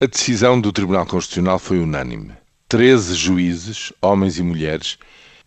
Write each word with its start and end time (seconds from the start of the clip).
A 0.00 0.06
decisão 0.06 0.60
do 0.60 0.70
Tribunal 0.70 1.04
Constitucional 1.04 1.58
foi 1.58 1.80
unânime. 1.80 2.30
Treze 2.68 3.16
juízes, 3.16 3.92
homens 4.00 4.38
e 4.38 4.44
mulheres, 4.44 4.96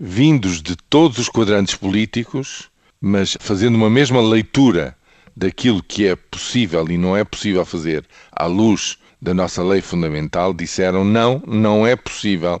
vindos 0.00 0.62
de 0.62 0.74
todos 0.74 1.18
os 1.18 1.28
quadrantes 1.28 1.74
políticos, 1.74 2.70
mas 2.98 3.36
fazendo 3.38 3.74
uma 3.74 3.90
mesma 3.90 4.22
leitura 4.22 4.96
daquilo 5.36 5.82
que 5.82 6.06
é 6.06 6.16
possível 6.16 6.88
e 6.88 6.96
não 6.96 7.14
é 7.14 7.24
possível 7.24 7.62
fazer 7.66 8.06
à 8.32 8.46
luz 8.46 8.96
da 9.20 9.34
nossa 9.34 9.62
lei 9.62 9.82
fundamental, 9.82 10.54
disseram 10.54 11.04
não, 11.04 11.42
não 11.46 11.86
é 11.86 11.94
possível 11.94 12.58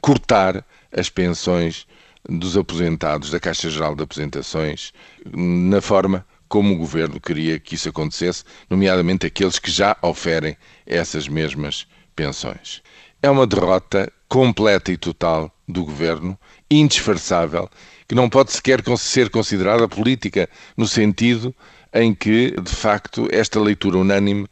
cortar 0.00 0.66
as 0.90 1.08
pensões 1.08 1.86
dos 2.28 2.56
aposentados 2.56 3.30
da 3.30 3.38
Caixa 3.38 3.70
Geral 3.70 3.94
de 3.94 4.02
Aposentações 4.02 4.92
na 5.32 5.80
forma 5.80 6.26
como 6.50 6.74
o 6.74 6.78
governo 6.78 7.20
queria 7.20 7.60
que 7.60 7.76
isso 7.76 7.88
acontecesse, 7.88 8.42
nomeadamente 8.68 9.24
aqueles 9.24 9.60
que 9.60 9.70
já 9.70 9.96
oferem 10.02 10.56
essas 10.84 11.28
mesmas 11.28 11.86
pensões. 12.14 12.82
É 13.22 13.30
uma 13.30 13.46
derrota 13.46 14.12
completa 14.28 14.90
e 14.90 14.96
total 14.96 15.54
do 15.68 15.84
governo, 15.84 16.36
indisfarçável, 16.68 17.70
que 18.08 18.16
não 18.16 18.28
pode 18.28 18.52
sequer 18.52 18.82
ser 18.98 19.30
considerada 19.30 19.86
política, 19.86 20.50
no 20.76 20.88
sentido 20.88 21.54
em 21.94 22.12
que, 22.12 22.50
de 22.60 22.74
facto, 22.74 23.28
esta 23.30 23.60
leitura 23.60 23.98
unânime, 23.98 24.48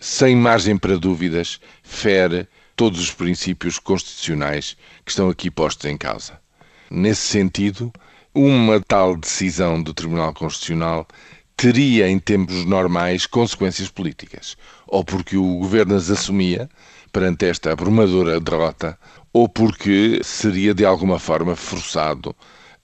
sem 0.00 0.34
margem 0.34 0.78
para 0.78 0.96
dúvidas, 0.96 1.60
fere 1.82 2.48
todos 2.74 2.98
os 2.98 3.12
princípios 3.12 3.78
constitucionais 3.78 4.74
que 5.04 5.10
estão 5.10 5.28
aqui 5.28 5.50
postos 5.50 5.84
em 5.90 5.98
causa. 5.98 6.40
Nesse 6.90 7.26
sentido, 7.26 7.92
uma 8.34 8.80
tal 8.80 9.14
decisão 9.14 9.82
do 9.82 9.92
Tribunal 9.92 10.32
Constitucional 10.32 11.06
teria, 11.62 12.08
em 12.08 12.18
tempos 12.18 12.64
normais, 12.64 13.24
consequências 13.24 13.88
políticas. 13.88 14.56
Ou 14.84 15.04
porque 15.04 15.36
o 15.36 15.58
governo 15.58 15.94
as 15.94 16.10
assumia 16.10 16.68
perante 17.12 17.46
esta 17.46 17.70
abrumadora 17.70 18.40
derrota, 18.40 18.98
ou 19.32 19.48
porque 19.48 20.20
seria 20.24 20.74
de 20.74 20.84
alguma 20.84 21.20
forma 21.20 21.54
forçado 21.54 22.34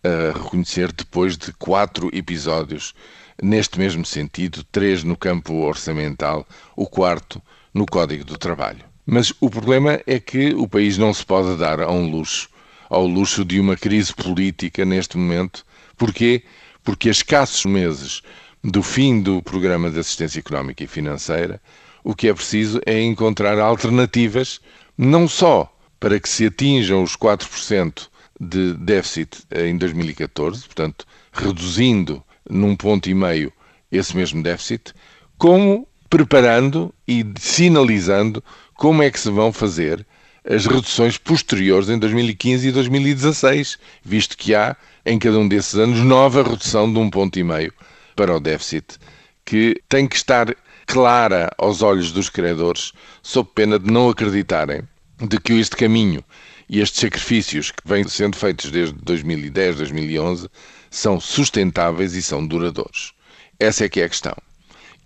a 0.05 0.39
reconhecer 0.39 0.93
depois 0.93 1.37
de 1.37 1.53
quatro 1.55 2.09
episódios 2.13 2.95
neste 3.43 3.81
mesmo 3.81 4.05
sentido, 4.05 4.63
três 4.71 5.03
no 5.03 5.17
campo 5.17 5.55
orçamental, 5.55 6.47
o 6.77 6.87
quarto 6.87 7.43
no 7.75 7.85
Código 7.85 8.25
do 8.25 8.39
Trabalho. 8.39 8.85
Mas 9.05 9.33
o 9.41 9.51
problema 9.51 10.01
é 10.07 10.21
que 10.21 10.55
o 10.55 10.69
país 10.69 10.97
não 10.97 11.13
se 11.13 11.27
pode 11.27 11.57
dar 11.57 11.81
a 11.81 11.91
um 11.91 12.09
luxo, 12.09 12.49
ao 12.89 13.05
luxo 13.05 13.45
de 13.45 13.59
uma 13.59 13.77
crise 13.77 14.15
política 14.15 14.85
neste 14.85 15.19
momento. 15.19 15.67
Porquê? 15.97 16.45
Porque 16.85 17.09
a 17.09 17.13
escassos 17.13 17.65
meses 17.65 18.23
do 18.63 18.83
fim 18.83 19.21
do 19.21 19.43
programa 19.43 19.91
de 19.91 19.99
assistência 19.99 20.41
económica 20.41 20.83
e 20.83 20.87
financeira, 20.87 21.61
o 22.03 22.15
que 22.15 22.29
é 22.29 22.35
preciso 22.35 22.81
é 22.87 23.01
encontrar 23.01 23.59
alternativas, 23.59 24.61
não 24.97 25.29
só 25.29 25.73
para 26.01 26.19
que 26.19 26.29
se 26.29 26.47
atinjam 26.47 27.03
os 27.03 27.17
4% 27.17 28.09
de 28.41 28.75
déficit 28.75 29.43
em 29.55 29.77
2014, 29.77 30.65
portanto, 30.65 31.07
reduzindo 31.33 32.23
num 32.49 32.77
ponto 32.77 33.09
e 33.09 33.15
meio 33.15 33.53
esse 33.91 34.17
mesmo 34.17 34.43
déficit, 34.43 34.93
como 35.37 35.87
preparando 36.09 36.95
e 37.07 37.25
sinalizando 37.39 38.43
como 38.75 39.03
é 39.03 39.11
que 39.11 39.21
se 39.21 39.31
vão 39.31 39.53
fazer 39.53 40.07
as 40.49 40.67
reduções 40.67 41.19
posteriores 41.19 41.89
em 41.89 41.99
2015 41.99 42.69
e 42.69 42.73
2016, 42.73 43.79
visto 44.03 44.37
que 44.37 44.55
há, 44.55 44.77
em 45.05 45.19
cada 45.19 45.39
um 45.39 45.47
desses 45.47 45.75
anos, 45.75 45.99
nova 45.99 46.43
redução 46.43 46.91
de 46.91 46.99
um 46.99 47.11
ponto 47.11 47.39
e 47.39 47.45
meio 47.45 47.73
para 48.19 48.35
o 48.35 48.41
déficit, 48.41 48.99
que 49.45 49.81
tem 49.89 50.09
que 50.09 50.17
estar 50.17 50.53
clara 50.87 51.53
aos 51.57 51.83
olhos 51.83 52.11
dos 52.11 52.29
credores, 52.29 52.93
sob 53.23 53.49
pena 53.55 53.79
de 53.79 53.89
não 53.89 54.09
acreditarem 54.09 54.83
de 55.21 55.39
que 55.39 55.53
este 55.53 55.77
caminho 55.77 56.25
e 56.69 56.81
estes 56.81 56.99
sacrifícios 56.99 57.71
que 57.71 57.87
vêm 57.87 58.03
sendo 58.09 58.37
feitos 58.37 58.73
desde 58.73 58.95
2010, 59.05 59.77
2011, 59.77 60.49
são 60.91 61.21
sustentáveis 61.21 62.15
e 62.15 62.23
são 62.23 62.45
duradouros. 62.45 63.15
Essa 63.61 63.85
é 63.85 63.89
que 63.89 64.01
é 64.01 64.05
a 64.05 64.09
questão. 64.09 64.35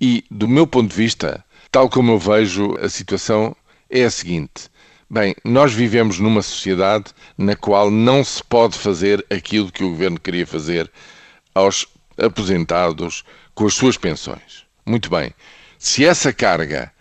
E, 0.00 0.24
do 0.30 0.48
meu 0.48 0.66
ponto 0.66 0.88
de 0.88 0.96
vista, 0.96 1.44
tal 1.70 1.90
como 1.90 2.12
eu 2.12 2.18
vejo 2.18 2.78
a 2.80 2.88
situação, 2.88 3.54
é 3.90 4.04
a 4.04 4.10
seguinte. 4.10 4.70
Bem, 5.10 5.34
nós 5.44 5.74
vivemos 5.74 6.18
numa 6.18 6.40
sociedade 6.40 7.12
na 7.36 7.54
qual 7.54 7.90
não 7.90 8.24
se 8.24 8.42
pode 8.42 8.78
fazer 8.78 9.22
aquilo 9.28 9.70
que 9.70 9.84
o 9.84 9.90
governo 9.90 10.18
queria 10.18 10.46
fazer 10.46 10.90
aos 11.54 11.86
aposentados 12.18 13.24
com 13.54 13.66
as 13.66 13.74
suas 13.74 13.96
pensões. 13.96 14.64
Muito 14.84 15.10
bem. 15.10 15.32
Se 15.78 16.04
essa 16.04 16.32
carga 16.32 16.92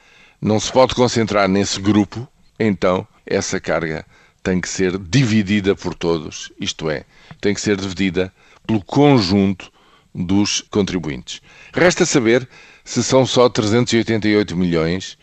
não 0.42 0.60
se 0.60 0.72
pode 0.72 0.96
concentrar 0.96 1.48
nesse 1.48 1.80
grupo, 1.80 2.28
então 2.60 3.08
essa 3.26 3.60
carga 3.60 4.06
tem 4.44 4.60
que 4.60 4.68
ser 4.68 4.98
dividida 4.98 5.76
por 5.76 5.94
todos, 5.94 6.52
isto 6.60 6.90
é, 6.90 7.06
tem 7.40 7.54
que 7.54 7.62
ser 7.62 7.78
dividida 7.78 8.34
pelo 8.66 8.84
conjunto 8.84 9.72
dos 10.14 10.62
contribuintes. 10.70 11.42
Resta 11.74 12.06
saber 12.06 12.48
se 12.84 13.04
são 13.04 13.26
só 13.26 13.48
388 13.48 14.58
milhões 14.58 15.18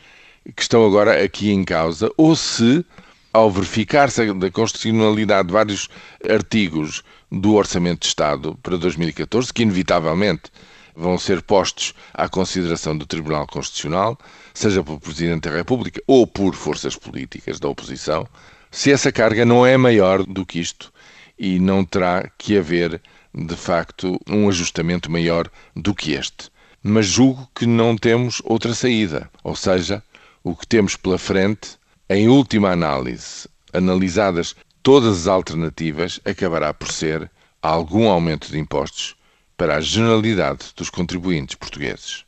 que 0.56 0.62
estão 0.62 0.86
agora 0.86 1.22
aqui 1.22 1.50
em 1.50 1.64
causa 1.64 2.10
ou 2.16 2.34
se, 2.34 2.84
ao 3.32 3.50
verificar-se 3.50 4.32
da 4.34 4.50
constitucionalidade 4.50 5.48
de 5.48 5.54
vários 5.54 5.88
artigos 6.28 7.02
do 7.30 7.54
Orçamento 7.54 8.00
de 8.00 8.06
Estado 8.06 8.58
para 8.62 8.76
2014, 8.76 9.52
que 9.52 9.62
inevitavelmente 9.62 10.50
vão 10.96 11.16
ser 11.16 11.42
postos 11.42 11.94
à 12.12 12.28
consideração 12.28 12.96
do 12.96 13.06
Tribunal 13.06 13.46
Constitucional, 13.46 14.18
seja 14.52 14.82
pelo 14.82 14.98
Presidente 14.98 15.48
da 15.48 15.56
República 15.56 16.02
ou 16.06 16.26
por 16.26 16.54
forças 16.54 16.96
políticas 16.96 17.60
da 17.60 17.68
oposição, 17.68 18.26
se 18.70 18.90
essa 18.90 19.12
carga 19.12 19.44
não 19.44 19.64
é 19.64 19.76
maior 19.76 20.24
do 20.24 20.44
que 20.44 20.58
isto 20.58 20.92
e 21.38 21.60
não 21.60 21.84
terá 21.84 22.28
que 22.36 22.58
haver, 22.58 23.00
de 23.32 23.54
facto, 23.54 24.20
um 24.28 24.48
ajustamento 24.48 25.10
maior 25.10 25.48
do 25.76 25.94
que 25.94 26.12
este. 26.12 26.50
Mas 26.82 27.06
julgo 27.06 27.48
que 27.54 27.66
não 27.66 27.96
temos 27.96 28.42
outra 28.44 28.74
saída, 28.74 29.30
ou 29.44 29.54
seja, 29.54 30.02
o 30.42 30.56
que 30.56 30.66
temos 30.66 30.96
pela 30.96 31.18
frente, 31.18 31.77
em 32.10 32.26
última 32.26 32.70
análise, 32.70 33.46
analisadas 33.70 34.56
todas 34.82 35.20
as 35.20 35.26
alternativas, 35.26 36.18
acabará 36.24 36.72
por 36.72 36.90
ser 36.90 37.30
algum 37.60 38.08
aumento 38.08 38.50
de 38.50 38.58
impostos 38.58 39.14
para 39.58 39.76
a 39.76 39.80
generalidade 39.80 40.72
dos 40.74 40.88
contribuintes 40.88 41.54
portugueses. 41.54 42.24